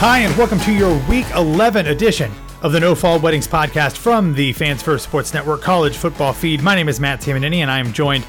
[0.00, 4.32] Hi, and welcome to your Week 11 edition of the No Fall Weddings podcast from
[4.32, 6.62] the Fans First Sports Network College Football Feed.
[6.62, 8.24] My name is Matt Tamanini, and I am joined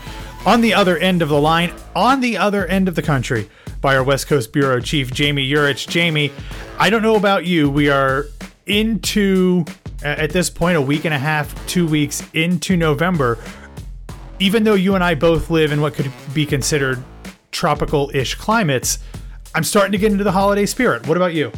[0.45, 3.49] on the other end of the line, on the other end of the country,
[3.79, 5.87] by our West Coast Bureau Chief, Jami Jurich.
[5.87, 6.33] Jami,
[6.77, 7.69] I don't know about you.
[7.69, 8.25] We are
[8.65, 9.63] into,
[10.03, 13.37] at this point, a week and a half, two weeks into November.
[14.39, 17.01] Even though you and I both live in what could be considered
[17.51, 18.99] tropical ish climates,
[19.53, 21.05] I'm starting to get into the holiday spirit.
[21.07, 21.51] What about you?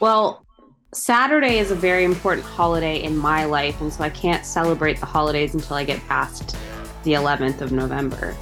[0.00, 0.46] Well,
[0.92, 5.06] Saturday is a very important holiday in my life, and so I can't celebrate the
[5.06, 6.56] holidays until I get past
[7.04, 8.34] the 11th of November.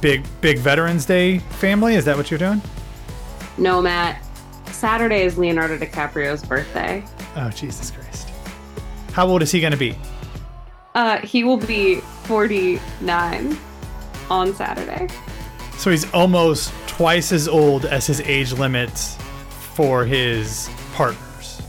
[0.00, 1.94] Big, big Veterans Day family?
[1.94, 2.60] Is that what you're doing?
[3.58, 4.24] No, Matt.
[4.66, 7.04] Saturday is Leonardo DiCaprio's birthday.
[7.36, 8.30] Oh, Jesus Christ.
[9.12, 9.96] How old is he going to be?
[10.94, 13.58] Uh, he will be 49
[14.30, 15.08] on Saturday.
[15.82, 18.96] So he's almost twice as old as his age limit
[19.74, 21.60] for his partners.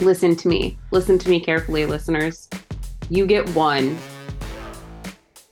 [0.00, 0.76] Listen to me.
[0.90, 2.48] Listen to me carefully, listeners.
[3.08, 3.96] You get one.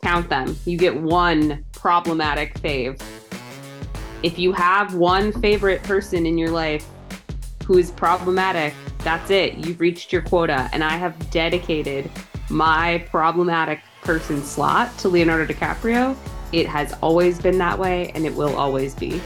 [0.02, 0.56] Count them.
[0.64, 3.00] You get one problematic fave.
[4.24, 6.84] If you have one favorite person in your life
[7.64, 8.74] who is problematic,
[9.04, 9.54] that's it.
[9.58, 10.68] You've reached your quota.
[10.72, 12.10] And I have dedicated
[12.50, 16.16] my problematic person slot to Leonardo DiCaprio
[16.60, 19.20] it has always been that way and it will always be.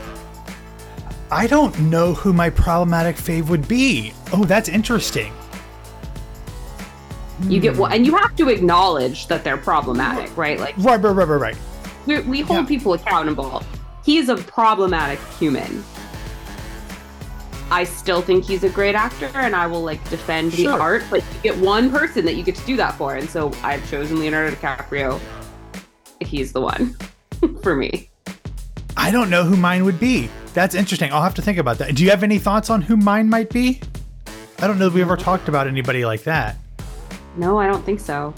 [1.30, 4.12] I don't know who my problematic fave would be.
[4.32, 5.32] Oh, that's interesting.
[7.42, 7.96] You get what, hmm.
[7.96, 10.58] and you have to acknowledge that they're problematic, right?
[10.58, 11.56] Like, right, right, right,
[12.06, 12.66] right, we hold yeah.
[12.66, 13.62] people accountable.
[14.04, 15.84] He's a problematic human.
[17.70, 20.72] I still think he's a great actor, and I will like defend sure.
[20.72, 21.04] the art.
[21.10, 23.88] But you get one person that you get to do that for, and so I've
[23.90, 25.20] chosen Leonardo DiCaprio.
[26.20, 26.96] He's the one.
[27.62, 28.10] for me.
[28.96, 30.28] I don't know who mine would be.
[30.54, 31.12] That's interesting.
[31.12, 31.94] I'll have to think about that.
[31.94, 33.80] Do you have any thoughts on who mine might be?
[34.58, 36.56] I don't know if we ever talked about anybody like that.
[37.36, 38.34] No, I don't think so.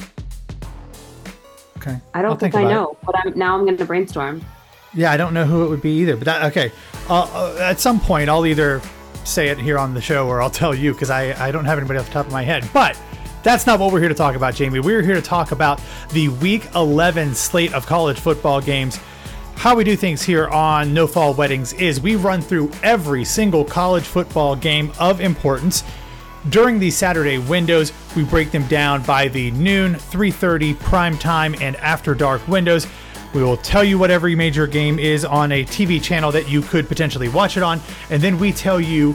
[1.79, 1.99] Okay.
[2.13, 2.99] I don't think, think, I know, it.
[3.07, 4.45] but I'm, now I'm going to brainstorm.
[4.93, 6.17] Yeah, I don't know who it would be either.
[6.17, 6.73] But that okay.
[7.09, 8.83] Uh, at some point, I'll either
[9.25, 11.79] say it here on the show or I'll tell you because I I don't have
[11.79, 12.69] anybody off the top of my head.
[12.75, 13.01] But
[13.43, 14.81] that's not what we're here to talk about, Jami.
[14.81, 15.81] We're here to talk about
[16.13, 18.99] the Week 11 slate of college football games.
[19.57, 23.65] How we do things here on No Fall Weddings is we run through every single
[23.65, 25.85] college football game of importance.
[26.49, 31.77] During these Saturday windows, we break them down by the noon, 3:30, prime time, and
[31.77, 32.87] after dark windows.
[33.35, 36.63] We will tell you what every major game is on a TV channel that you
[36.63, 39.13] could potentially watch it on, and then we tell you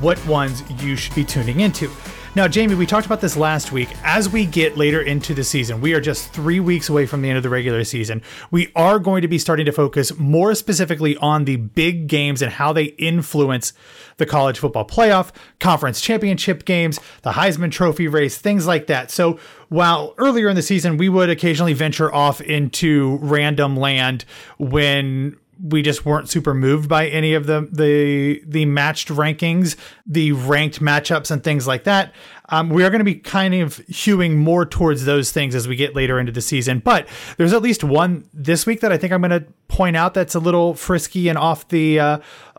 [0.00, 1.90] what ones you should be tuning into.
[2.34, 3.88] Now, Jami, we talked about this last week.
[4.04, 7.28] As we get later into the season, we are just three weeks away from the
[7.28, 8.22] end of the regular season.
[8.50, 12.52] We are going to be starting to focus more specifically on the big games and
[12.52, 13.72] how they influence
[14.18, 19.10] the college football playoff, conference championship games, the Heisman Trophy race, things like that.
[19.10, 19.38] So,
[19.68, 24.24] while earlier in the season we would occasionally venture off into random land
[24.58, 29.76] when we just weren't super moved by any of the the the matched rankings,
[30.06, 32.12] the ranked matchups and things like that.
[32.50, 35.76] Um, we are going to be kind of hewing more towards those things as we
[35.76, 36.78] get later into the season.
[36.78, 40.14] But there's at least one this week that I think I'm going to point out
[40.14, 42.18] that's a little frisky and off the uh,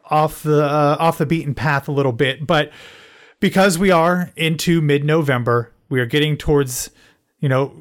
[0.10, 2.46] off the uh, off the beaten path a little bit.
[2.46, 2.72] But
[3.40, 6.92] because we are into mid November, we are getting towards
[7.40, 7.74] you know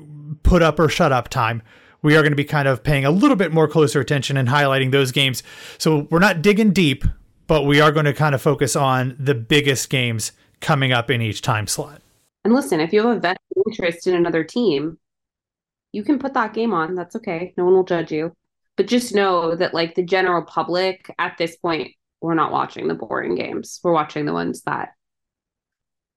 [0.43, 1.63] put up or shut up time
[2.09, 4.49] we are going to be kind of paying a little bit more closer attention and
[4.49, 5.43] highlighting those games.
[5.77, 7.05] So we're not digging deep,
[7.47, 10.33] but we are going to kind of focus on the biggest games
[10.63, 12.01] coming up in each time slot.
[12.47, 14.97] And listen, if you have a vested interest in another team,
[15.93, 16.95] you can put that game on.
[16.95, 17.53] That's okay.
[17.59, 18.33] No one will judge you.
[18.79, 22.95] But just know that, like, the general public at this point, we're not watching the
[22.95, 23.81] boring games.
[23.85, 24.95] We're watching the ones that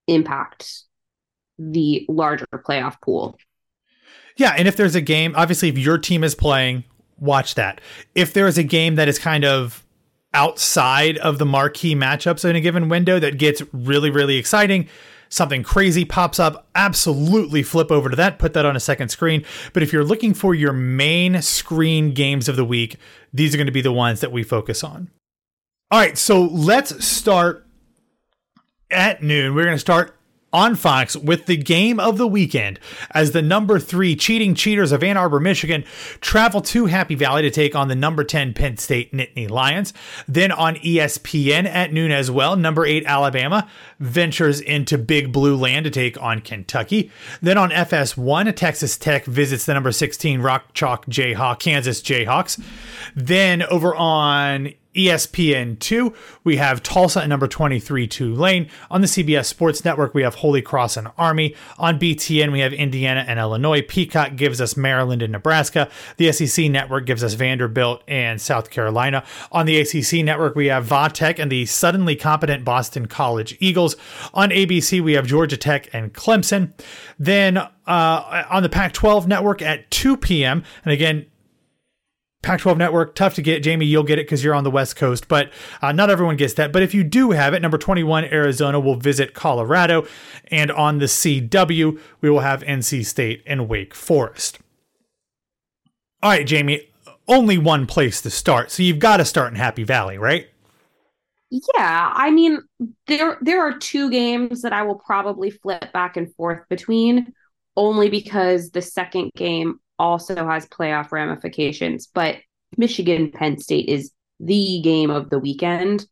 [0.07, 0.83] impact
[1.59, 3.37] the larger playoff pool.
[4.37, 4.53] Yeah.
[4.57, 6.83] And if there's a game, obviously, if your team is playing,
[7.19, 7.81] watch that.
[8.15, 9.85] If there is a game that is kind of
[10.33, 14.87] outside of the marquee matchups in a given window that gets really, really exciting,
[15.29, 19.45] something crazy pops up, absolutely flip over to that, put that on a second screen.
[19.73, 22.97] But if you're looking for your main screen games of the week,
[23.33, 25.09] these are going to be the ones that we focus on.
[25.89, 27.65] All right, so let's start
[28.89, 29.53] at noon.
[29.53, 30.15] We're going to start
[30.53, 32.79] on Fox with the game of the weekend
[33.11, 35.83] as the number three cheating cheaters of Ann Arbor, Michigan
[36.19, 39.93] travel to Happy Valley to take on the number 10 Penn State Nittany Lions.
[40.27, 43.69] Then on ESPN at noon as well, number eight Alabama
[43.99, 47.11] ventures into Big Blue Land to take on Kentucky.
[47.41, 52.61] Then on FS1, a Texas Tech visits the number 16 Rock Chalk Jayhawk, Kansas Jayhawks.
[53.15, 58.69] Then over on ESPN2, we have Tulsa at number 23, Tulane.
[58.89, 61.55] On the CBS Sports Network, we have Holy Cross and Army.
[61.77, 63.81] On BTN, we have Indiana and Illinois.
[63.81, 65.89] Peacock gives us Maryland and Nebraska.
[66.17, 69.23] The SEC Network gives us Vanderbilt and South Carolina.
[69.51, 73.95] On the ACC Network, we have Vatech and the suddenly competent Boston College Eagles.
[74.33, 76.73] On ABC, we have Georgia Tech and Clemson.
[77.17, 81.25] Then uh, on the Pac 12 Network at 2 p.m., and again,
[82.41, 83.61] Pac 12 network, tough to get.
[83.61, 85.51] Jami, you'll get it because you're on the West Coast, but
[85.81, 86.71] uh, not everyone gets that.
[86.71, 90.07] But if you do have it, number 21, Arizona will visit Colorado.
[90.47, 94.59] And on the CW, we will have NC State and Wake Forest.
[96.23, 96.89] All right, Jami,
[97.27, 98.71] only one place to start.
[98.71, 100.47] So you've got to start in Happy Valley, right?
[101.51, 102.59] Yeah, I mean,
[103.07, 107.33] there there are two games that I will probably flip back and forth between
[107.75, 112.07] only because the second game also has playoff ramifications.
[112.07, 112.37] But
[112.75, 116.05] Michigan Penn State is the game of the weekend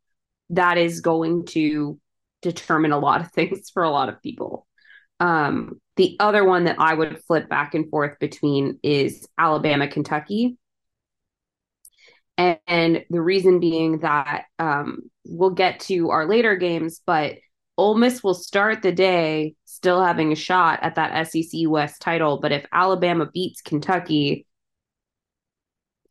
[0.52, 2.00] that is going to
[2.42, 4.68] determine a lot of things for a lot of people.
[5.20, 10.58] Um, the other one that I would flip back and forth between is Alabama, Kentucky.
[12.38, 17.34] And, and the reason being that um, we'll get to our later games, but
[17.80, 22.38] Ole Miss will start the day still having a shot at that SEC West title.
[22.38, 24.46] But if Alabama beats Kentucky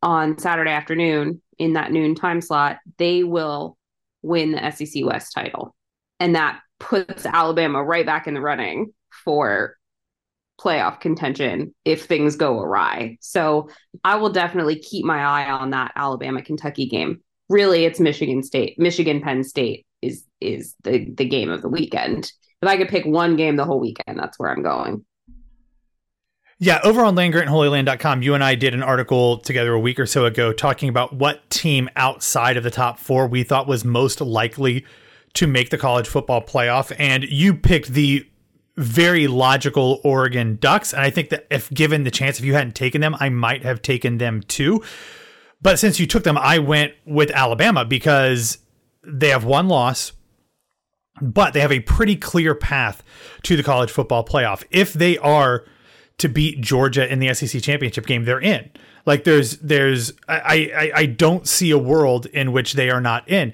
[0.01, 3.77] on Saturday afternoon in that noon time slot, they will
[4.23, 5.75] win the SEC West title.
[6.19, 8.91] And that puts Alabama right back in the running
[9.23, 9.75] for
[10.59, 13.19] playoff contention if things go awry.
[13.21, 13.69] So
[14.03, 17.21] I will definitely keep my eye on that Alabama Kentucky game.
[17.47, 22.31] Really, it's Michigan State, Michigan Penn State is is the the game of the weekend.
[22.61, 25.05] If I could pick one game the whole weekend, that's where I'm going.
[26.61, 30.25] Yeah, over on landgrantholyland.com, you and I did an article together a week or so
[30.25, 34.85] ago talking about what team outside of the top four we thought was most likely
[35.35, 36.93] to make the college football playoff.
[36.99, 38.27] And you picked the
[38.75, 40.91] very logical Oregon Ducks.
[40.91, 43.63] And I think that if given the chance, if you hadn't taken them, I might
[43.63, 44.83] have taken them too.
[45.61, 48.57] But since you took them, I went with Alabama because
[49.03, 50.11] they have one loss,
[51.21, 53.03] but they have a pretty clear path
[53.43, 54.63] to the college football playoff.
[54.71, 55.65] If they are
[56.17, 58.69] to beat Georgia in the SEC championship game, they're in.
[59.05, 63.27] Like there's there's I, I I don't see a world in which they are not
[63.29, 63.53] in.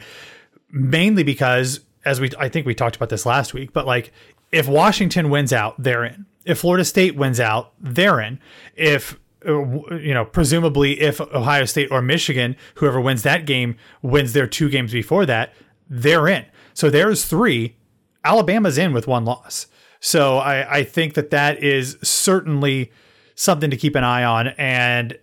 [0.71, 4.11] Mainly because as we I think we talked about this last week, but like
[4.51, 6.25] if Washington wins out, they're in.
[6.45, 8.39] If Florida State wins out, they're in.
[8.75, 14.33] If Uh, you know, presumably if Ohio State or Michigan, whoever wins that game, wins
[14.33, 15.53] their two games before that,
[15.89, 16.45] they're in.
[16.73, 17.77] So there's three.
[18.23, 19.67] Alabama's in with one loss.
[19.99, 22.91] So I, I think that that is certainly
[23.35, 24.49] something to keep an eye on.
[24.49, 25.17] And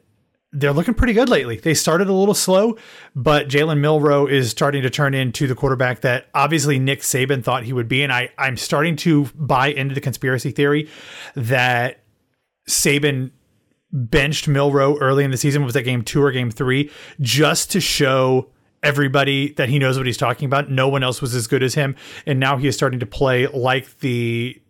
[0.53, 1.57] they're looking pretty good lately.
[1.57, 2.77] They started a little slow,
[3.15, 7.65] but Jalen Milroe is starting to turn into the quarterback that obviously Nick Saban thought
[7.65, 8.03] he would be.
[8.03, 10.91] And I, I'm starting to buy into the conspiracy theory
[11.35, 12.03] that
[12.69, 13.31] Saban
[13.93, 15.65] benched Milroe early in the season.
[15.65, 16.91] Was that game two or game three?
[17.21, 18.51] Just to show
[18.83, 20.71] everybody that he knows what he's talking about.
[20.71, 21.95] No one else was as good as him,
[22.27, 24.61] and now he is starting to play like the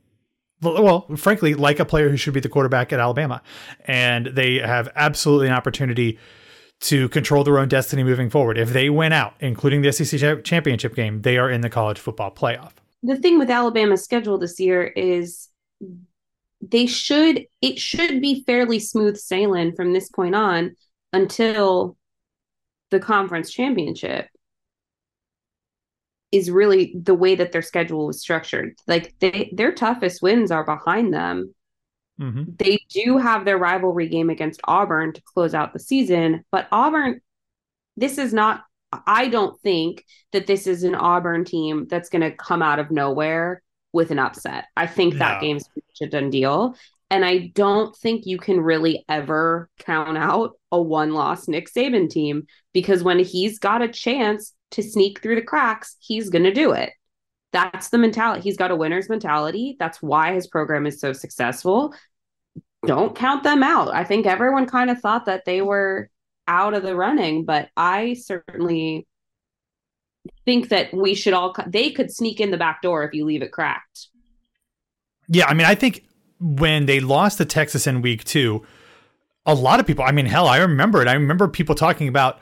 [0.62, 3.42] well, frankly, like a player who should be the quarterback at Alabama.
[3.86, 6.20] And they have absolutely an opportunity
[6.82, 8.58] to control their own destiny moving forward.
[8.58, 12.30] If they win out, including the SEC championship game, they are in the college football
[12.30, 12.72] playoff.
[13.02, 15.48] The thing with Alabama's schedule this year is
[16.62, 20.76] they should it should be fairly smooth sailing from this point on
[21.12, 21.96] until
[22.90, 24.28] the conference championship.
[26.30, 28.74] is really the way that their schedule was structured.
[28.86, 31.54] Like they their toughest wins are behind them.
[32.20, 32.44] Mm-hmm.
[32.56, 37.20] They do have their rivalry game against Auburn to close out the season, but Auburn
[37.96, 38.62] this is not
[39.06, 42.90] I don't think that this is an Auburn team that's going to come out of
[42.90, 44.66] nowhere with an upset.
[44.76, 45.68] I think that game's
[46.00, 46.76] a done deal.
[47.10, 52.08] And I don't think you can really ever count out a one loss Nick Saban
[52.08, 56.54] team because when he's got a chance to sneak through the cracks, he's going to
[56.54, 56.90] do it.
[57.52, 58.40] That's the mentality.
[58.40, 59.76] He's got a winner's mentality.
[59.78, 61.94] That's why his program is so successful.
[62.86, 63.92] Don't count them out.
[63.94, 66.08] I think everyone kind of thought that they were
[66.48, 69.06] out of the running, but I certainly
[70.44, 73.42] think that we should all they could sneak in the back door if you leave
[73.42, 74.08] it cracked.
[75.28, 76.04] Yeah, I mean, I think
[76.40, 78.62] when they lost to Texas in week 2,
[79.46, 81.08] a lot of people, I mean, hell, I remember it.
[81.08, 82.40] I remember people talking about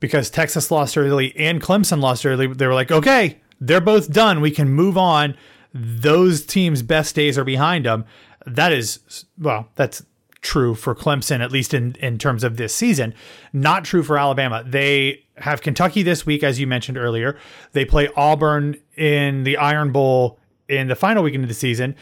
[0.00, 4.40] because Texas lost early and Clemson lost early, they were like, "Okay, they're both done.
[4.40, 5.36] We can move on.
[5.72, 8.04] Those teams' best days are behind them."
[8.44, 10.04] That is well, that's
[10.42, 13.14] true for Clemson, at least in, in terms of this season.
[13.52, 14.62] Not true for Alabama.
[14.66, 17.38] They have Kentucky this week, as you mentioned earlier.
[17.72, 21.96] They play Auburn in the Iron Bowl in the final weekend of the season.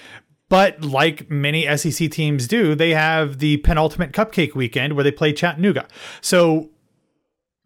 [0.49, 5.33] But like many SEC teams do, they have the penultimate cupcake weekend where they play
[5.33, 5.87] Chattanooga.
[6.21, 6.71] So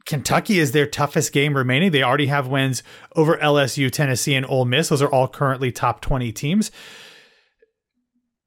[0.04, 1.92] Kentucky is their toughest game remaining.
[1.92, 2.82] They already have wins
[3.16, 4.90] over LSU, Tennessee, and Ole Miss.
[4.90, 6.70] Those are all currently top 20 teams.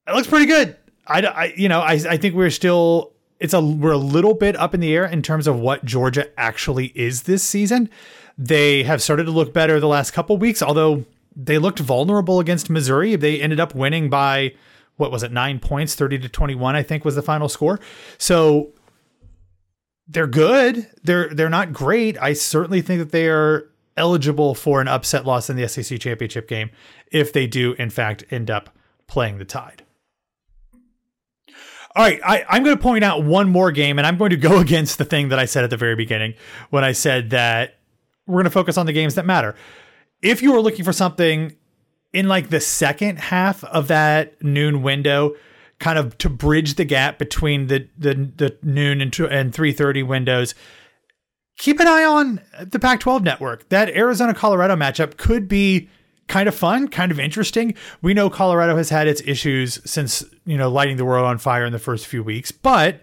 [0.07, 0.77] It looks pretty good.
[1.07, 4.55] I, I you know, I, I think we're still it's a we're a little bit
[4.55, 7.89] up in the air in terms of what Georgia actually is this season.
[8.37, 12.69] They have started to look better the last couple weeks, although they looked vulnerable against
[12.69, 13.15] Missouri.
[13.15, 14.53] They ended up winning by
[14.95, 17.79] what was it, nine points, thirty to twenty one, I think was the final score.
[18.17, 18.73] So
[20.07, 20.87] they're good.
[21.03, 22.21] They're they're not great.
[22.21, 26.47] I certainly think that they are eligible for an upset loss in the SEC championship
[26.47, 26.69] game
[27.11, 28.69] if they do in fact end up
[29.07, 29.83] playing the Tide.
[31.97, 34.37] All right, I, I'm going to point out one more game, and I'm going to
[34.37, 36.35] go against the thing that I said at the very beginning
[36.69, 37.79] when I said that
[38.27, 39.55] we're going to focus on the games that matter.
[40.21, 41.55] If you are looking for something
[42.13, 45.35] in like the second half of that noon window,
[45.79, 50.53] kind of to bridge the gap between the the, the noon and, and 3:30 windows,
[51.57, 53.69] keep an eye on the Pac-12 network.
[53.69, 55.89] That Arizona Colorado matchup could be
[56.27, 57.73] kind of fun, kind of interesting.
[58.01, 61.65] We know Colorado has had its issues since, you know, lighting the world on fire
[61.65, 63.01] in the first few weeks, but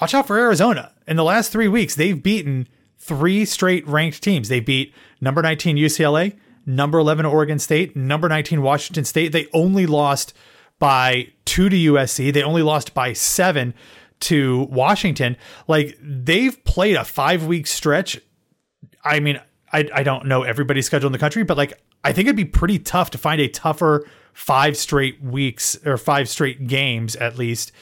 [0.00, 0.92] watch out for Arizona.
[1.06, 2.68] In the last three weeks, they've beaten
[2.98, 4.48] three straight ranked teams.
[4.48, 9.32] They beat number 19 UCLA, number 11 Oregon State, number 19 Washington State.
[9.32, 10.34] They only lost
[10.78, 12.32] by two to USC.
[12.32, 13.74] They only lost by seven
[14.20, 15.36] to Washington.
[15.68, 18.20] Like they've played a five week stretch.
[19.04, 19.40] I mean,
[19.72, 22.44] I, I don't know everybody's schedule in the country, but like I think it'd be
[22.44, 27.72] pretty tough to find a tougher five straight weeks or five straight games at least.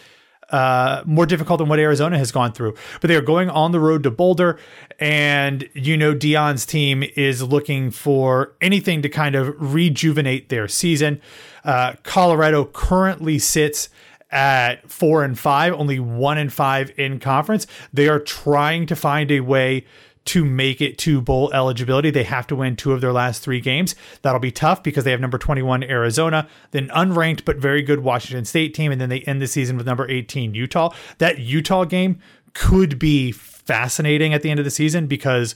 [0.50, 2.74] Uh, more difficult than what Arizona has gone through.
[3.00, 4.58] But they are going on the road to Boulder,
[4.98, 11.20] and you know Deion's team is looking for anything to kind of rejuvenate their season.
[11.62, 13.90] Uh, Colorado currently sits
[14.32, 17.68] at four and five, only one and five in conference.
[17.92, 19.84] They are trying to find a way
[20.26, 22.10] to make it to bowl eligibility.
[22.10, 23.94] They have to win two of their last three games.
[24.22, 28.44] That'll be tough because they have number 21 Arizona, then unranked but very good Washington
[28.44, 30.94] State team, and then they end the season with number 18 Utah.
[31.18, 32.20] That Utah game
[32.52, 35.54] could be fascinating at the end of the season because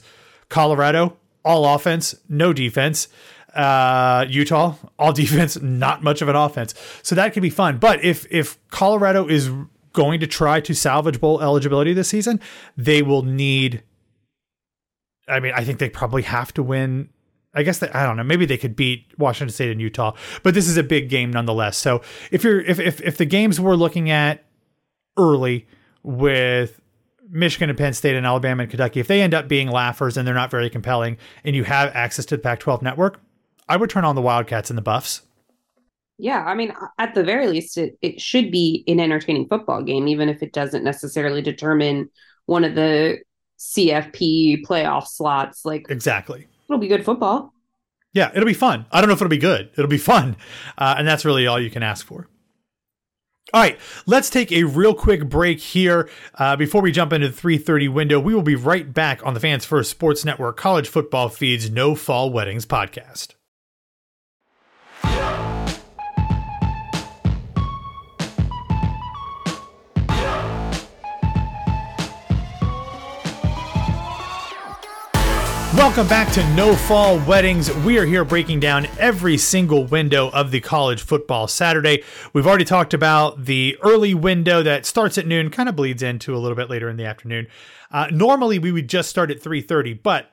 [0.49, 3.07] Colorado, all offense, no defense.
[3.53, 6.73] Uh, Utah, all defense, not much of an offense.
[7.03, 7.77] So that could be fun.
[7.77, 9.49] But if if Colorado is
[9.93, 12.41] going to try to salvage bowl eligibility this season,
[12.75, 13.81] they will need
[15.27, 17.09] I mean, I think they probably have to win.
[17.53, 18.23] I guess I don't know.
[18.23, 20.13] Maybe they could beat Washington State and Utah,
[20.43, 21.77] but this is a big game nonetheless.
[21.77, 22.01] So
[22.31, 24.43] if you're if if if the games we're looking at
[25.17, 25.65] early
[26.03, 26.81] with
[27.29, 30.27] Michigan and Penn State and Alabama and Kentucky, if they end up being laughers and
[30.27, 33.19] they're not very compelling, and you have access to the Pac-12 network,
[33.67, 35.21] I would turn on the Wildcats and the Buffs.
[36.17, 40.07] Yeah, I mean, at the very least, it, it should be an entertaining football game,
[40.07, 42.09] even if it doesn't necessarily determine
[42.45, 43.19] one of the
[43.59, 45.65] CFP playoff slots.
[45.65, 47.53] Like exactly, it'll be good football.
[48.13, 48.85] Yeah, it'll be fun.
[48.91, 49.71] I don't know if it'll be good.
[49.73, 50.37] It'll be fun,
[50.77, 52.27] uh, and that's really all you can ask for.
[53.53, 57.39] All right, let's take a real quick break here uh, before we jump into the
[57.39, 58.19] 3:30 window.
[58.19, 61.93] We will be right back on the Fans First Sports Network College Football Feeds No
[61.93, 63.35] Fall Weddings podcast.
[75.85, 77.71] Welcome back to No Fall Weddings.
[77.85, 82.03] We are here breaking down every single window of the college football Saturday.
[82.33, 86.35] We've already talked about the early window that starts at noon, kind of bleeds into
[86.35, 87.45] a little bit later in the afternoon.
[87.91, 90.31] Uh, normally, we would just start at 3:30, but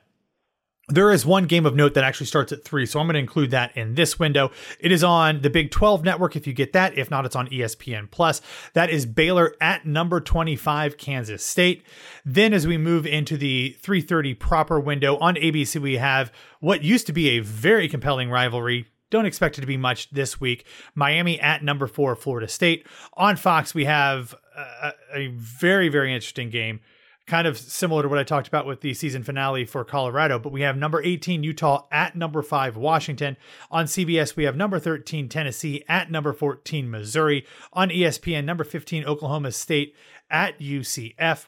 [0.89, 3.19] there is one game of note that actually starts at three, so I'm going to
[3.19, 4.51] include that in this window.
[4.81, 6.97] It is on the Big 12 network if you get that.
[6.97, 8.41] If not, it's on ESPN Plus.
[8.73, 11.83] That is Baylor at number 25, Kansas State.
[12.25, 17.07] Then, as we move into the 3:30 proper window on ABC, we have what used
[17.07, 18.87] to be a very compelling rivalry.
[19.09, 20.65] Don't expect it to be much this week.
[20.95, 22.85] Miami at number four, Florida State.
[23.13, 26.81] On Fox, we have a, a very, very interesting game
[27.25, 30.51] kind of similar to what I talked about with the season finale for Colorado, but
[30.51, 33.37] we have number 18 Utah at number 5 Washington.
[33.71, 37.45] On CBS we have number 13 Tennessee at number 14 Missouri.
[37.71, 39.95] On ESPN number 15 Oklahoma State
[40.29, 41.47] at UCF.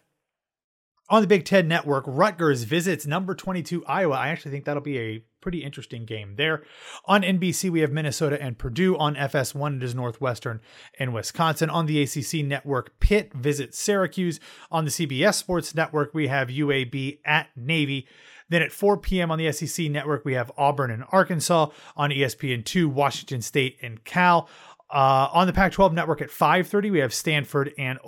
[1.07, 4.15] On the Big Ten Network, Rutgers visits number 22 Iowa.
[4.15, 6.63] I actually think that'll be a pretty interesting game there.
[7.05, 8.97] On NBC, we have Minnesota and Purdue.
[8.97, 10.59] On FS1, it is Northwestern
[10.97, 11.69] and Wisconsin.
[11.69, 14.39] On the ACC Network, Pitt visits Syracuse.
[14.71, 18.07] On the CBS Sports Network, we have UAB at Navy.
[18.49, 19.29] Then at 4 p.m.
[19.29, 21.67] on the SEC network, we have Auburn and Arkansas.
[21.95, 24.49] On ESPN2, Washington State and Cal.
[24.89, 27.99] Uh, on the Pac-12 network at 5:30, we have Stanford and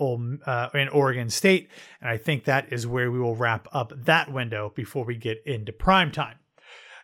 [0.44, 1.70] uh, and Oregon State,
[2.01, 5.44] and I think that is where we will wrap up that window before we get
[5.46, 6.38] into prime time.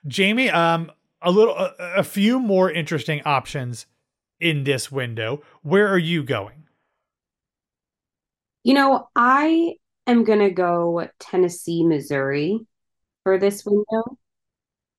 [0.08, 0.92] Jami, um,
[1.22, 3.86] a little, a, a few more interesting options
[4.40, 5.42] in this window.
[5.62, 6.64] Where are you going?
[8.64, 9.76] You know, I
[10.08, 12.60] am gonna go Tennessee, Missouri
[13.24, 14.18] for this window.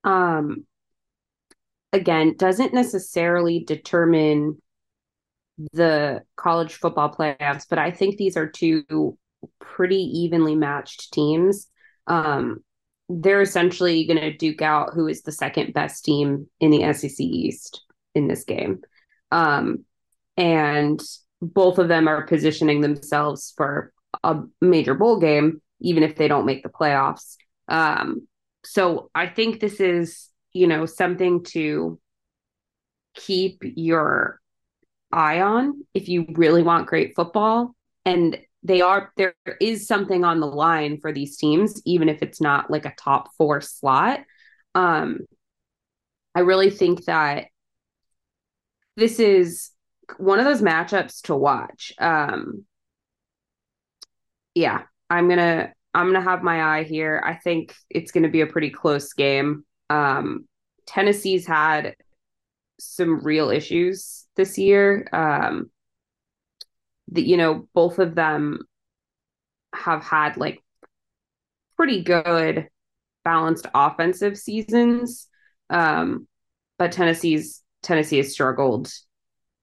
[0.02, 0.66] Um,
[1.92, 4.61] again, doesn't necessarily determine
[5.73, 9.16] the college football playoffs, but I think these are two
[9.61, 11.68] pretty evenly matched teams.
[12.06, 12.63] Um,
[13.08, 17.20] they're essentially going to duke out who is the second best team in the SEC
[17.20, 17.82] East
[18.14, 18.80] in this game.
[19.30, 19.84] Um,
[20.37, 21.02] and
[21.40, 26.46] both of them are positioning themselves for a major bowl game, even if they don't
[26.46, 27.37] make the playoffs.
[27.68, 28.26] Um,
[28.64, 31.98] so I think this is, you know, something to
[33.14, 34.40] keep your
[35.12, 37.74] eye on if you really want great football.
[38.05, 42.40] And they are there is something on the line for these teams, even if it's
[42.40, 44.20] not like a top four slot.
[44.74, 45.20] Um,
[46.35, 47.46] I really think that
[48.96, 49.70] this is
[50.16, 51.92] one of those matchups to watch.
[51.98, 52.64] Um,
[54.55, 57.22] yeah, I'm gonna I'm gonna have my eye here.
[57.24, 59.64] I think it's gonna be a pretty close game.
[59.90, 60.46] Um,
[60.87, 61.96] Tennessee's had
[62.81, 65.07] some real issues this year.
[65.12, 65.70] Um,
[67.08, 68.60] that you know, both of them
[69.74, 70.62] have had like
[71.76, 72.68] pretty good
[73.24, 75.28] balanced offensive seasons.
[75.70, 76.28] Um,
[76.78, 78.92] but Tennessee's Tennessee has struggled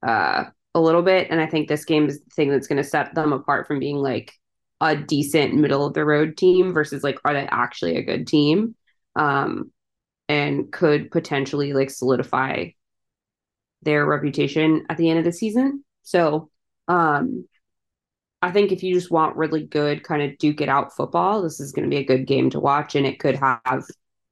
[0.06, 2.88] uh, a little bit, and I think this game is the thing that's going to
[2.88, 4.34] set them apart from being like
[4.80, 8.76] a decent middle of the road team versus like are they actually a good team,
[9.16, 9.72] um,
[10.30, 12.68] and could potentially like solidify
[13.84, 15.84] their reputation at the end of the season.
[16.04, 16.51] So
[16.92, 17.48] um,
[18.42, 21.62] I think if you just want really good kind of duke it out football, this
[21.62, 23.86] is going to be a good game to watch, and it could have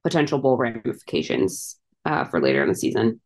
[0.03, 3.21] potential bowl ramifications uh, for later in the season.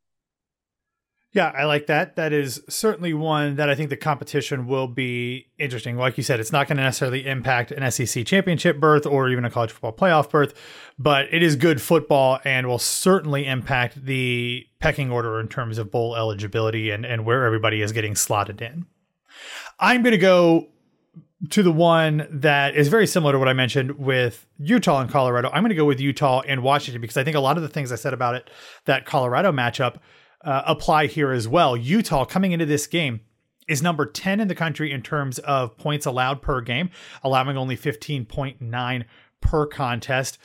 [1.31, 2.15] Yeah, I like that.
[2.15, 5.97] That is certainly one that I think the competition will be interesting.
[5.97, 9.43] Like you said, it's not going to necessarily impact an SEC championship berth or even
[9.43, 10.53] a college football playoff berth,
[10.99, 15.89] but it is good football and will certainly impact the pecking order in terms of
[15.89, 18.85] bowl eligibility and, and where everybody is getting slotted in.
[19.79, 20.69] I'm going to go
[21.49, 25.49] to the one that is very similar to what I mentioned with Utah and Colorado.
[25.49, 27.69] I'm going to go with Utah and Washington because I think a lot of the
[27.69, 28.49] things I said about it,
[28.85, 29.97] that Colorado matchup,
[30.43, 31.75] uh, apply here as well.
[31.75, 33.21] Utah coming into this game
[33.67, 36.89] is number 10 in the country in terms of points allowed per game,
[37.23, 39.05] allowing only 15.9
[39.41, 40.37] per contest.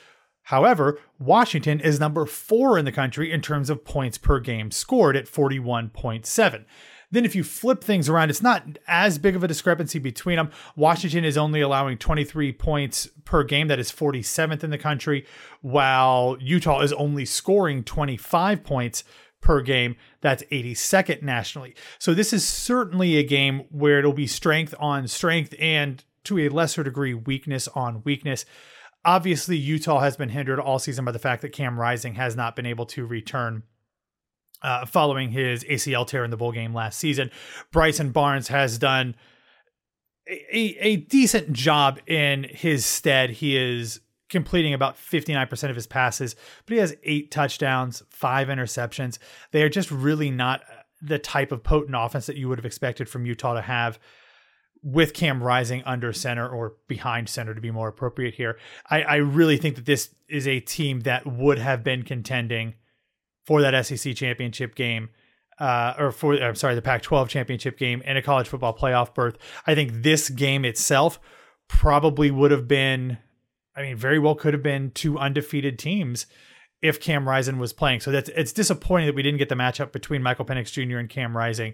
[0.43, 5.15] However, Washington is number four in the country in terms of points per game scored
[5.15, 6.65] at 41.7.
[7.11, 10.51] Then if you flip things around, it's not as big of a discrepancy between them.
[10.75, 13.67] Washington is only allowing 23 points per game.
[13.67, 15.25] That is 47th in the country,
[15.61, 19.03] while Utah is only scoring 25 points
[19.41, 19.95] per game.
[20.21, 21.75] That's 82nd nationally.
[21.97, 26.49] So this is certainly a game where it'll be strength on strength and to a
[26.49, 28.45] lesser degree weakness on weakness.
[29.05, 32.55] Obviously, Utah has been hindered all season by the fact that Cam Rising has not
[32.55, 33.63] been able to return
[34.61, 37.31] uh, following his ACL tear in the bowl game last season.
[37.71, 39.15] Bryson Barnes has done
[40.27, 43.31] a, a decent job in his stead.
[43.31, 49.17] He is completing about 59% of his passes, but he has eight touchdowns, five interceptions.
[49.51, 50.61] They are just really not
[51.01, 53.99] the type of potent offense that you would have expected from Utah to have
[54.83, 58.57] with Cam Rising under center or behind center to be more appropriate here.
[58.89, 62.75] I, I really think that this is a team that would have been contending
[63.49, 65.09] for that SEC championship game.
[65.59, 69.37] Uh, or for I'm sorry, the Pac-12 championship game and a college football playoff berth.
[69.65, 71.19] I think this game itself
[71.67, 73.17] probably would have been
[73.75, 76.27] I mean, very well could have been two undefeated teams
[76.83, 78.01] if Cam Rising was playing.
[78.01, 80.99] So that's it's disappointing that we didn't get the matchup between Michael Penix Jr.
[80.99, 81.73] and Cam Rising,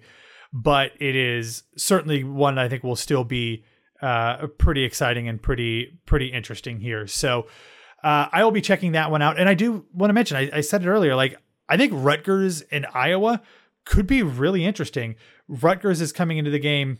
[0.54, 3.66] but it is certainly one I think will still be
[4.02, 7.06] uh, pretty exciting and pretty pretty interesting here.
[7.06, 7.48] So
[8.06, 9.40] uh, I will be checking that one out.
[9.40, 11.36] And I do want to mention, I, I said it earlier, like
[11.68, 13.42] I think Rutgers and Iowa
[13.86, 15.16] could be really interesting.
[15.48, 17.00] Rutgers is coming into the game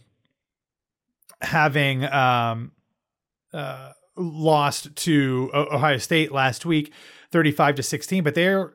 [1.42, 2.72] having um,
[3.54, 6.94] uh, lost to Ohio State last week,
[7.32, 8.74] 35 to 16, but they're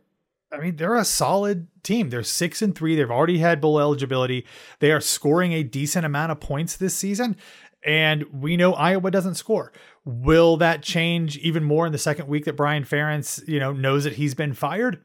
[0.52, 2.10] I mean, they're a solid team.
[2.10, 2.96] They're 6 and 3.
[2.96, 4.44] They've already had bowl eligibility.
[4.80, 7.36] They are scoring a decent amount of points this season,
[7.84, 9.72] and we know Iowa doesn't score.
[10.04, 14.04] Will that change even more in the second week that Brian Ferentz, you know, knows
[14.04, 15.04] that he's been fired?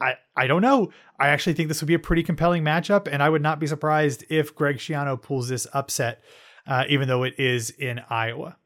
[0.00, 0.90] I, I don't know.
[1.18, 3.66] I actually think this would be a pretty compelling matchup, and I would not be
[3.66, 6.22] surprised if Greg Schiano pulls this upset,
[6.66, 8.56] uh, even though it is in Iowa.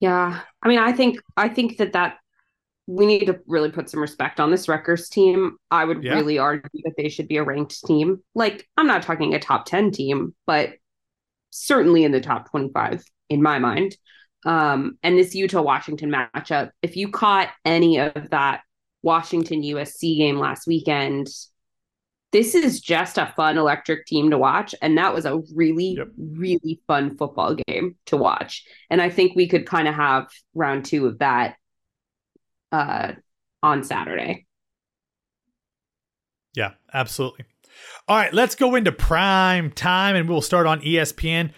[0.00, 0.40] Yeah.
[0.62, 2.18] I mean, I think I think that that
[2.86, 5.56] we need to really put some respect on this Rutgers team.
[5.70, 6.14] I would yeah.
[6.14, 8.22] really argue that they should be a ranked team.
[8.34, 10.74] Like, I'm not talking a top 10 team, but
[11.50, 13.96] certainly in the top 25 in my mind.
[14.44, 18.60] Um, and this Utah Washington matchup, if you caught any of that
[19.06, 21.28] Washington USC game last weekend,
[22.32, 26.08] this is just a fun electric team to watch and that was a really yep.
[26.18, 28.64] really fun football game to watch.
[28.90, 31.54] And i think we could kind of have round two of that
[32.72, 33.12] uh
[33.62, 34.44] on saturday.
[36.54, 37.44] Yeah absolutely.
[38.08, 41.52] All right let's go into prime time and we'll start on espn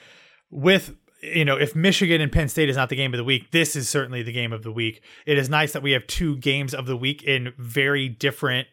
[0.51, 3.51] with you know, if Michigan and Penn State is not the game of the week,
[3.51, 5.03] this is certainly the game of the week.
[5.27, 8.69] It is nice that we have two games of the week in very different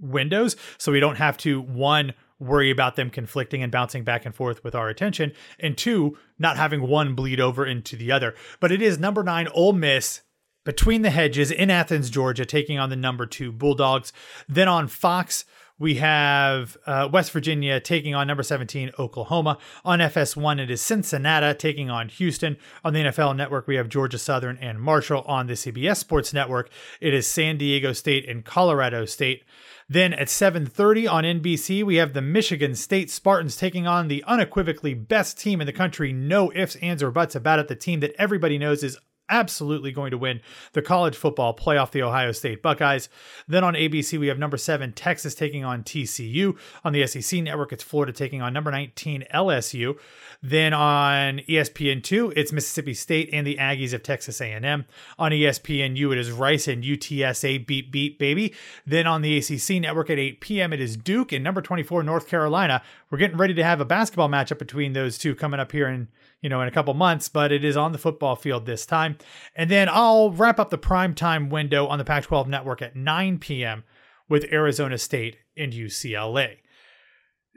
[0.00, 4.34] windows so we don't have to one worry about them conflicting and bouncing back and
[4.34, 8.72] forth with our attention and two not having one bleed over into the other but
[8.72, 10.22] it is number 9 Ole Miss
[10.64, 14.12] between the hedges in Athens Georgia taking on the number 2 Bulldogs
[14.48, 15.44] then on Fox
[15.78, 19.58] we have uh, West Virginia taking on number 17 Oklahoma.
[19.84, 22.56] On FS1, it is Cincinnati taking on Houston.
[22.84, 25.22] On the NFL Network, we have Georgia Southern and Marshall.
[25.22, 29.42] On the CBS Sports Network, it is San Diego State and Colorado State.
[29.88, 34.94] Then at 7:30 on NBC, we have the Michigan State Spartans taking on the unequivocally
[34.94, 36.12] best team in the country.
[36.12, 37.68] No ifs, ands, or buts about it.
[37.68, 38.96] The team that everybody knows is
[39.28, 40.40] absolutely going to win
[40.72, 43.08] the college football playoff, the Ohio State Buckeyes.
[43.48, 46.56] Then on ABC, we have number seven, Texas taking on TCU.
[46.84, 49.98] On the SEC network, it's Florida taking on number 19, LSU.
[50.42, 54.84] Then on ESPN2, it's Mississippi State and the Aggies of Texas A&M.
[55.18, 58.54] On ESPNU, it is Rice and UTSA beat beat baby.
[58.86, 62.28] Then on the ACC network at 8 p.m., it is Duke and number 24, North
[62.28, 62.82] Carolina.
[63.10, 66.08] We're getting ready to have a basketball matchup between those two coming up here in
[66.44, 69.16] you know, in a couple months, but it is on the football field this time.
[69.56, 72.94] And then I'll wrap up the prime time window on the Pac 12 network at
[72.94, 73.82] 9 p.m.
[74.28, 76.58] with Arizona State and UCLA.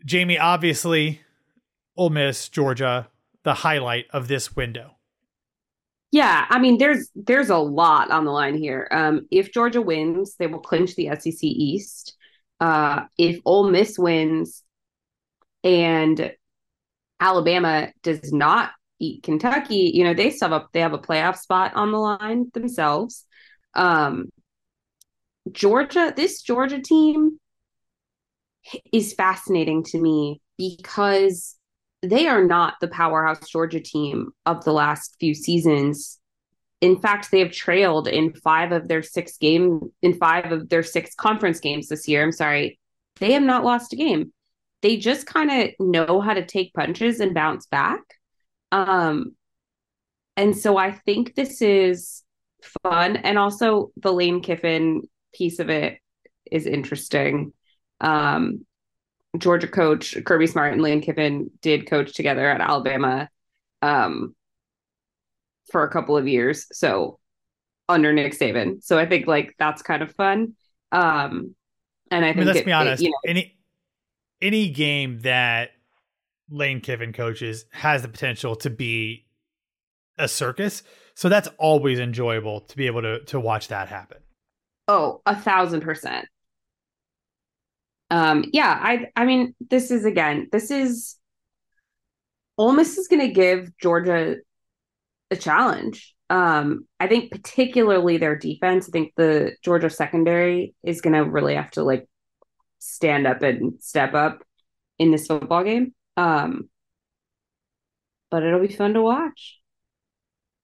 [0.05, 1.19] Jami, obviously,
[1.97, 3.09] Ole Miss, Georgia,
[3.43, 4.95] the highlight of this window.
[6.11, 8.87] Yeah, I mean, there's there's a lot on the line here.
[8.91, 12.15] Um, if Georgia wins, they will clinch the SEC East.
[12.61, 14.63] Uh, if Ole Miss wins,
[15.65, 16.31] and
[17.19, 21.37] Alabama does not eat Kentucky, you know, they still have a they have a playoff
[21.37, 23.25] spot on the line themselves.
[23.73, 24.29] Um
[25.51, 27.39] Georgia, this Georgia team
[28.91, 31.55] is fascinating to me because
[32.01, 36.19] they are not the powerhouse Georgia team of the last few seasons.
[36.81, 40.83] In fact, they have trailed in five of their six game in five of their
[40.83, 42.23] six conference games this year.
[42.23, 42.77] I'm sorry.
[43.19, 44.31] They have not lost a game
[44.81, 48.01] they just kind of know how to take punches and bounce back.
[48.71, 49.35] Um,
[50.35, 52.23] and so I think this is
[52.83, 53.17] fun.
[53.17, 55.03] And also the Lane Kiffin
[55.33, 55.99] piece of it
[56.51, 57.53] is interesting.
[58.01, 58.65] Um,
[59.37, 63.29] Georgia coach Kirby Smart and Lane Kiffin did coach together at Alabama
[63.81, 64.35] um,
[65.71, 66.67] for a couple of years.
[66.71, 67.19] So
[67.89, 68.83] under Nick Saban.
[68.83, 70.53] So I think like that's kind of fun.
[70.91, 71.55] Um,
[72.09, 73.01] and I think I mean, let's it, be honest.
[73.01, 73.57] It, you know, any
[74.41, 75.71] any game that
[76.49, 79.25] Lane Kiffin coaches has the potential to be
[80.17, 80.83] a circus.
[81.15, 84.19] So that's always enjoyable to be able to to watch that happen.
[84.87, 86.27] Oh, a thousand percent.
[88.09, 91.17] Um, yeah, I I mean, this is again, this is
[92.57, 94.37] Ole Miss is gonna give Georgia
[95.31, 96.15] a challenge.
[96.29, 98.87] Um, I think particularly their defense.
[98.87, 102.07] I think the Georgia secondary is gonna really have to like
[102.79, 104.43] stand up and step up
[104.99, 105.93] in this football game.
[106.17, 106.69] Um,
[108.29, 109.59] but it'll be fun to watch.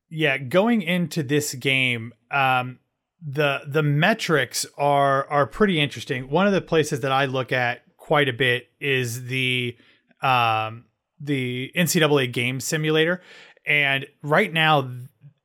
[0.09, 2.79] Yeah, going into this game, um,
[3.25, 6.29] the the metrics are are pretty interesting.
[6.29, 9.77] One of the places that I look at quite a bit is the
[10.21, 10.85] um,
[11.19, 13.21] the NCAA game simulator,
[13.65, 14.91] and right now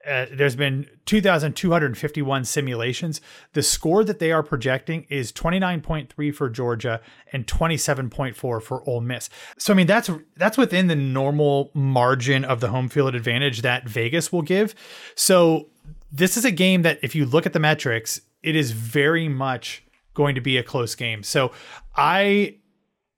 [0.08, 3.20] uh, there's been 2,251 simulations.
[3.52, 7.00] The score that they are projecting is 29.3 for Georgia
[7.32, 9.28] and 27.4 for Ole Miss.
[9.58, 13.88] So I mean that's that's within the normal margin of the home field advantage that
[13.88, 14.74] Vegas will give.
[15.14, 15.68] So
[16.10, 19.84] this is a game that if you look at the metrics, it is very much
[20.14, 21.22] going to be a close game.
[21.22, 21.52] So
[21.96, 22.56] I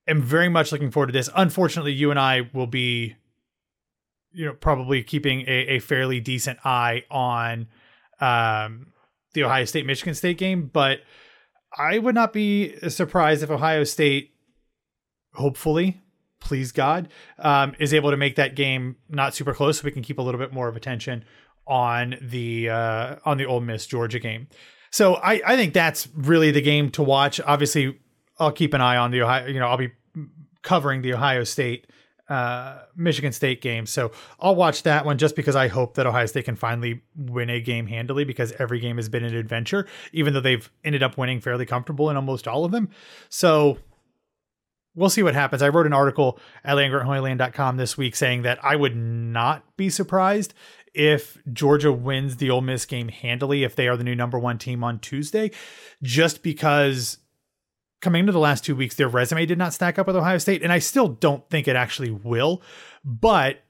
[0.08, 1.30] am very much looking forward to this.
[1.36, 3.16] Unfortunately, you and I will be
[4.32, 7.68] you know probably keeping a, a fairly decent eye on
[8.20, 8.92] um,
[9.34, 11.00] the Ohio State Michigan State game, but
[11.76, 14.34] I would not be surprised if Ohio State,
[15.34, 16.00] hopefully,
[16.40, 20.02] please God, um, is able to make that game not super close, so we can
[20.02, 21.24] keep a little bit more of attention
[21.66, 24.48] on the uh, on the Ole Miss Georgia game.
[24.90, 27.40] So I, I think that's really the game to watch.
[27.40, 27.98] Obviously,
[28.38, 29.46] I'll keep an eye on the Ohio.
[29.46, 29.92] You know, I'll be
[30.62, 31.86] covering the Ohio State
[32.30, 33.84] uh, Michigan State game.
[33.84, 37.50] So I'll watch that one just because I hope that Ohio State can finally win
[37.50, 41.18] a game handily because every game has been an adventure, even though they've ended up
[41.18, 42.88] winning fairly comfortable in almost all of them.
[43.28, 43.78] So
[44.94, 45.60] we'll see what happens.
[45.60, 50.54] I wrote an article at landgrantholyland.com this week saying that I would not be surprised
[50.94, 54.58] if Georgia wins the Ole Miss game handily if they are the new number one
[54.58, 55.50] team on Tuesday,
[56.02, 57.18] just because
[58.00, 60.62] coming into the last two weeks, their resume did not stack up with Ohio State,
[60.62, 62.62] and I still don't think it actually will.
[63.04, 63.60] But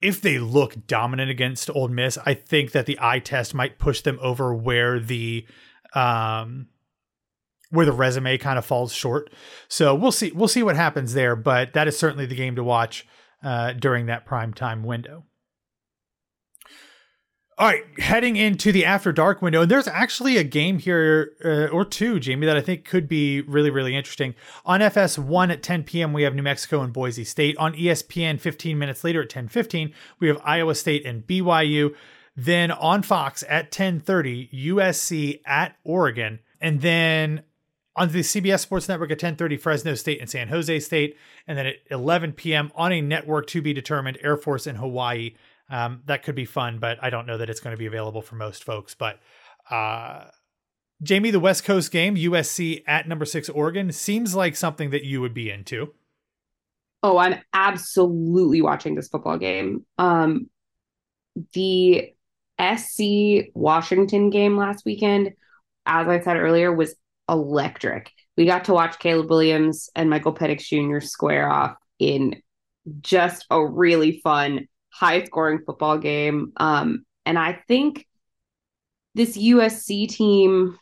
[0.00, 4.00] if they look dominant against Ole Miss, I think that the eye test might push
[4.00, 5.46] them over where the
[5.94, 6.68] um
[7.70, 9.30] where the resume kind of falls short.
[9.68, 12.64] So we'll see we'll see what happens there, but that is certainly the game to
[12.64, 13.06] watch
[13.42, 15.24] uh, during that prime time window.
[17.56, 21.66] All right, heading into the after dark window, and there's actually a game here uh,
[21.66, 24.34] or two, Jami, that I think could be really, really interesting.
[24.66, 27.56] On FS1 at 10 p.m., we have New Mexico and Boise State.
[27.58, 31.94] On ESPN, 15 minutes later at 10:15, we have Iowa State and BYU.
[32.36, 37.44] Then on Fox at 10:30, USC at Oregon, and then
[37.94, 41.66] on the CBS Sports Network at 10:30, Fresno State and San Jose State, and then
[41.66, 42.72] at 11 p.m.
[42.74, 45.34] on a network to be determined, Air Force and Hawaii.
[45.70, 48.22] Um, that could be fun, but I don't know that it's going to be available
[48.22, 48.94] for most folks.
[48.94, 49.18] But
[49.70, 50.24] uh,
[51.02, 55.20] Jami, the West Coast game, USC at number six Oregon, seems like something that you
[55.20, 55.94] would be into.
[57.02, 59.84] Oh, I'm absolutely watching this football game.
[59.98, 60.48] Um,
[61.52, 62.14] the
[62.58, 65.32] SC Washington game last weekend,
[65.86, 66.94] as I said earlier, was
[67.28, 68.10] electric.
[68.36, 71.04] We got to watch Caleb Williams and Michael Penix Jr.
[71.04, 72.42] square off in
[73.00, 76.52] just a really fun high scoring football game.
[76.56, 78.06] Um, and I think
[79.14, 80.78] this USC team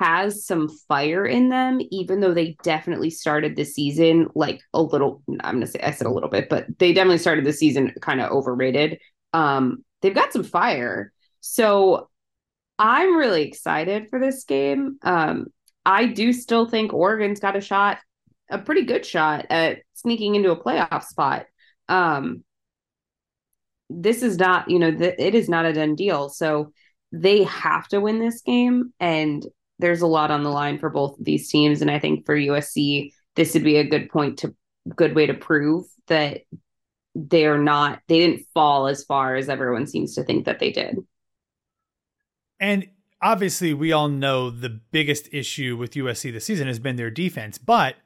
[0.00, 5.22] has some fire in them, even though they definitely started the season like a little.
[5.40, 8.20] I'm gonna say I said a little bit, but they definitely started the season kind
[8.20, 8.98] of overrated.
[9.32, 12.08] Um, they've got some fire, so
[12.78, 14.98] I'm really excited for this game.
[15.02, 15.48] Um,
[15.84, 17.98] I do still think Oregon's got a shot,
[18.50, 21.46] a pretty good shot at sneaking into a playoff spot.
[21.88, 22.44] Um,
[23.90, 26.28] this is not, you know, it is not a done deal.
[26.28, 26.72] So
[27.12, 28.92] they have to win this game.
[29.00, 29.46] And
[29.78, 31.80] there's a lot on the line for both of these teams.
[31.80, 34.54] And I think for USC, this would be a good point to
[34.96, 36.42] good way to prove that
[37.14, 40.96] they're not they didn't fall as far as everyone seems to think that they did.
[42.60, 42.88] And
[43.20, 47.58] obviously we all know the biggest issue with USC this season has been their defense,
[47.58, 47.96] but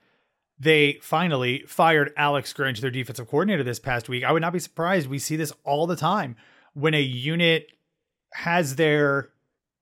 [0.58, 4.24] they finally fired Alex Grinch, their defensive coordinator, this past week.
[4.24, 5.08] I would not be surprised.
[5.08, 6.36] We see this all the time
[6.74, 7.66] when a unit
[8.34, 9.30] has their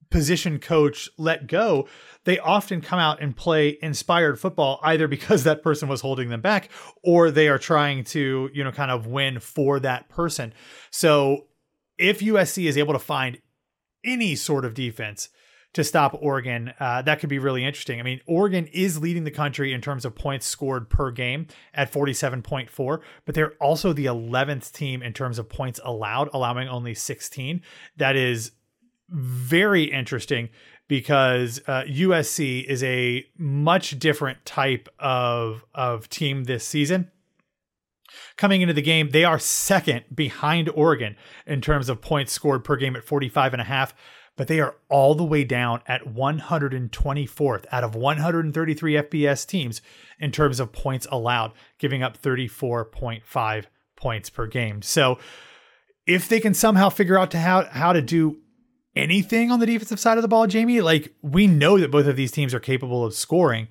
[0.09, 1.87] position coach let go.
[2.25, 6.41] They often come out and play inspired football, either because that person was holding them
[6.41, 6.69] back
[7.03, 10.53] or they are trying to, you know, kind of win for that person.
[10.91, 11.47] So
[11.97, 13.39] if USC is able to find
[14.03, 15.29] any sort of defense
[15.73, 17.99] to stop Oregon, uh, that could be really interesting.
[17.99, 21.91] I mean, Oregon is leading the country in terms of points scored per game at
[21.91, 27.61] 47.4, but they're also the 11th team in terms of points allowed, allowing only 16.
[27.97, 28.51] That is
[29.09, 30.49] very interesting
[30.87, 37.09] because uh, USC is a much different type of of team this season.
[38.35, 42.75] Coming into the game, they are second behind Oregon in terms of points scored per
[42.75, 43.93] game at 45 and a half
[44.37, 49.81] but they are all the way down at 124th out of 133 FBS teams
[50.19, 53.65] in terms of points allowed, giving up 34.5
[53.95, 54.81] points per game.
[54.81, 55.19] So
[56.07, 58.37] if they can somehow figure out to how how to do
[58.95, 62.15] anything on the defensive side of the ball, Jami, like we know that both of
[62.15, 63.67] these teams are capable of scoring,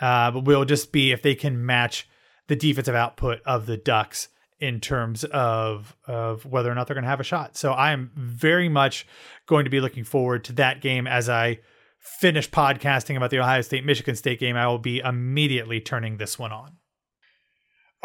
[0.00, 2.08] uh, but will just be if they can match
[2.48, 4.28] the defensive output of the Ducks
[4.62, 7.56] in terms of of whether or not they're going to have a shot.
[7.56, 9.08] So I am very much
[9.46, 11.58] going to be looking forward to that game as I
[11.98, 14.56] finish podcasting about the Ohio State Michigan State game.
[14.56, 16.76] I will be immediately turning this one on.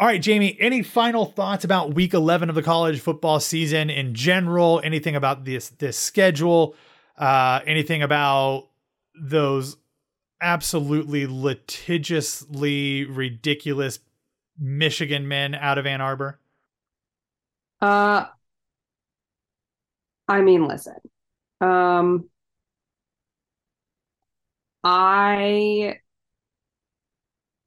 [0.00, 4.14] All right, Jami, any final thoughts about week 11 of the college football season in
[4.14, 4.80] general?
[4.82, 6.74] Anything about this this schedule?
[7.16, 8.68] Uh, anything about
[9.20, 9.76] those
[10.42, 14.00] absolutely litigiously ridiculous
[14.58, 16.40] Michigan men out of Ann Arbor?
[17.80, 18.26] Uh,
[20.28, 20.96] I mean, listen.
[21.60, 22.28] Um,
[24.84, 25.98] I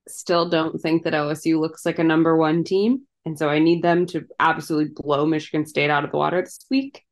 [0.08, 3.02] still don't think that OSU looks like a number one team.
[3.26, 6.66] And so I need them to absolutely blow Michigan State out of the water this
[6.70, 7.04] week.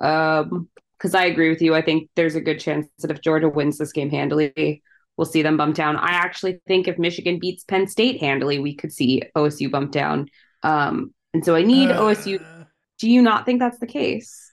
[0.00, 1.76] Um, because I agree with you.
[1.76, 4.82] I think there's a good chance that if Georgia wins this game handily,
[5.16, 5.96] we'll see them bump down.
[5.96, 10.26] I actually think if Michigan beats Penn State handily, we could see OSU bump down.
[10.64, 12.44] Um, and so I need uh, OSU.
[12.98, 14.50] Do you not think that's the case?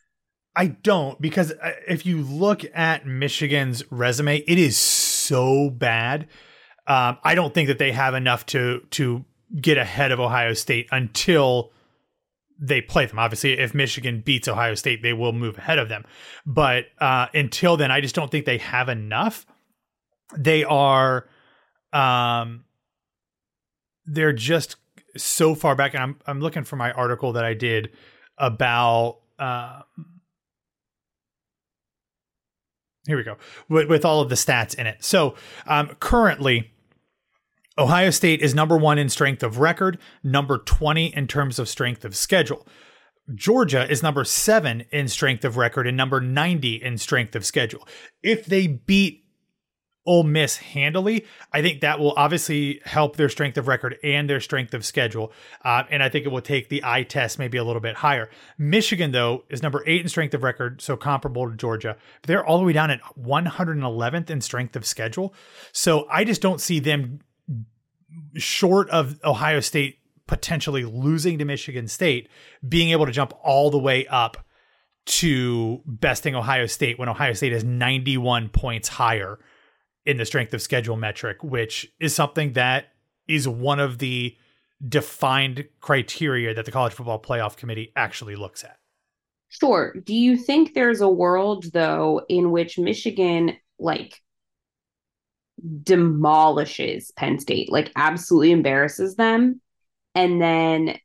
[0.56, 6.28] I don't because uh, if you look at Michigan's resume, it is so bad.
[6.86, 9.26] Um, I don't think that they have enough to to
[9.60, 11.72] get ahead of Ohio State until
[12.60, 13.18] they play them.
[13.18, 16.06] Obviously, if Michigan beats Ohio State, they will move ahead of them.
[16.46, 19.48] But uh, until then, I just don't think they have enough.
[20.38, 21.28] They are,
[21.92, 22.66] um,
[24.06, 24.76] they're just
[25.18, 27.92] so far back, and I'm I'm looking for my article that I did
[28.38, 29.20] about.
[29.38, 29.82] Uh,
[33.08, 33.38] here we go
[33.70, 35.04] with, with, all of the stats in it.
[35.04, 35.36] So
[35.68, 36.72] um, currently,
[37.78, 42.06] Ohio State is number one in strength of record, number 20 in terms of strength
[42.06, 42.66] of schedule.
[43.34, 47.88] Georgia is number seven in strength of record and number 90 in strength of schedule.
[48.24, 49.25] If they beat
[50.06, 54.40] Ole Miss handily, I think that will obviously help their strength of record and their
[54.40, 55.32] strength of schedule.
[55.64, 58.30] Uh, and I think it will take the eye test maybe a little bit higher.
[58.58, 61.98] Michigan, though, is number eight in strength of record, so comparable to Georgia.
[62.24, 65.34] They're all the way down at 111th in strength of schedule.
[65.72, 67.22] So I just don't see them
[68.36, 72.30] short of Ohio State potentially losing to Michigan State,
[72.68, 74.38] being able to jump all the way up
[75.06, 79.40] to besting Ohio State when Ohio State is 91 points higher
[80.06, 82.94] in the strength of schedule metric, which is something that
[83.28, 84.36] is one of the
[84.88, 88.78] defined criteria that the college football playoff committee actually looks at.
[89.50, 89.96] Sure.
[90.04, 94.22] Do you think there's a world though in which Michigan like
[95.84, 99.62] demolishes Penn State, like absolutely embarrasses them
[100.14, 100.98] and then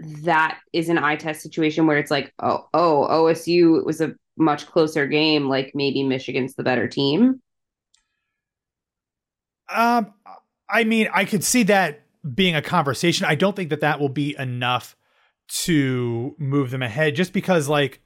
[0.00, 4.14] that is an eye test situation where it's like, oh, oh, OSU it was a
[4.36, 7.40] much closer game, like maybe Michigan's the better team.
[9.74, 10.14] Um,
[10.68, 12.02] I mean, I could see that
[12.34, 13.26] being a conversation.
[13.26, 14.96] I don't think that that will be enough
[15.64, 18.00] to move them ahead, just because like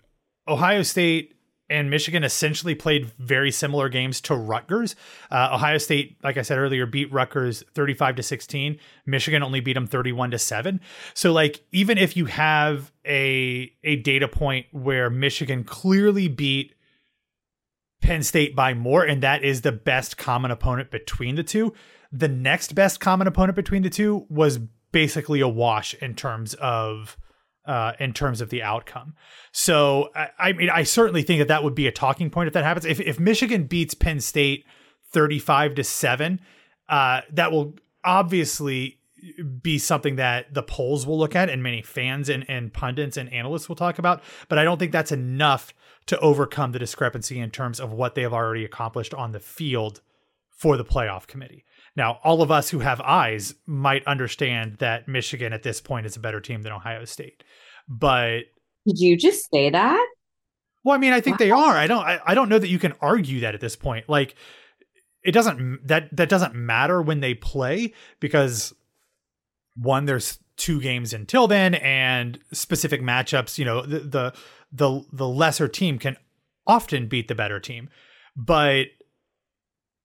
[0.48, 1.34] Ohio State
[1.70, 4.96] and Michigan essentially played very similar games to Rutgers.
[5.30, 8.78] Uh, Ohio State, like I said earlier, beat Rutgers 35 to 16.
[9.06, 10.80] Michigan only beat them 31 to 7.
[11.14, 16.74] So like even if you have a a data point where Michigan clearly beat
[18.08, 21.74] Penn State by more, and that is the best common opponent between the two.
[22.10, 24.58] The next best common opponent between the two was
[24.92, 27.18] basically a wash in terms of
[27.66, 29.14] uh, in terms of the outcome.
[29.52, 32.54] So I, I, mean, I certainly think that that would be a talking point if
[32.54, 32.86] that happens.
[32.86, 34.64] If if Michigan beats Penn State
[35.12, 36.40] thirty five to seven,
[36.88, 39.00] uh, that will obviously
[39.60, 43.30] be something that the polls will look at and many fans and, and pundits and
[43.32, 44.22] analysts will talk about.
[44.48, 45.74] But I don't think that's enough
[46.08, 50.00] to overcome the discrepancy in terms of what they have already accomplished on the field
[50.48, 51.64] for the playoff committee.
[51.96, 56.16] Now, all of us who have eyes might understand that Michigan at this point is
[56.16, 57.44] a better team than Ohio State.
[57.88, 58.40] But
[58.86, 60.06] did you just say that?
[60.82, 61.76] Well, I mean, I think they are.
[61.76, 62.02] I don't.
[62.02, 64.08] I, I don't know that you can argue that at this point.
[64.08, 64.34] Like,
[65.22, 68.74] it doesn't that that doesn't matter when they play because
[69.76, 73.56] one, there's two games until then, and specific matchups.
[73.56, 74.34] You know, the the
[74.70, 76.18] the, the lesser team can
[76.66, 77.88] often beat the better team,
[78.36, 78.88] but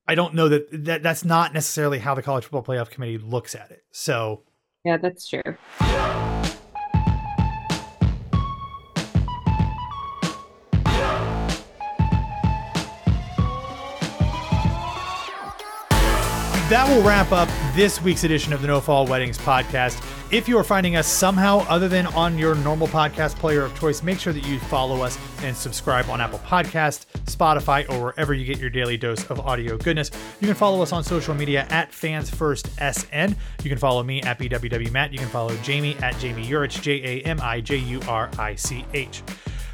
[0.08, 3.56] I don't know that, that that's not necessarily how the college football playoff committee looks
[3.56, 3.84] at it.
[3.92, 4.44] So,
[4.86, 5.58] yeah, that's true.
[16.74, 20.04] That will wrap up this week's edition of the No Fall Weddings podcast.
[20.34, 24.02] If you are finding us somehow other than on your normal podcast player of choice,
[24.02, 28.44] make sure that you follow us and subscribe on Apple Podcast, Spotify, or wherever you
[28.44, 30.10] get your daily dose of audio goodness.
[30.42, 33.36] You can follow us on social media at FansFirstSN.
[33.62, 35.12] You can follow me at BWWMatt.
[35.12, 38.56] You can follow Jami at Jami Jurich, J A M I J U R I
[38.56, 39.22] C H.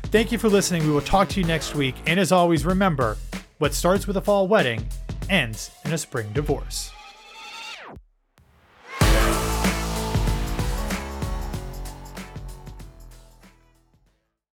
[0.08, 0.86] Thank you for listening.
[0.86, 1.96] We will talk to you next week.
[2.08, 3.16] And as always, remember
[3.60, 4.86] what starts with a fall wedding
[5.30, 6.92] ends in a spring divorce.